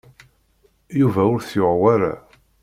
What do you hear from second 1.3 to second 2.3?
ur t-yuɣ wara.